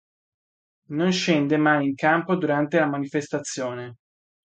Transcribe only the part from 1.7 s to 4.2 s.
in campo durante la manifestazione.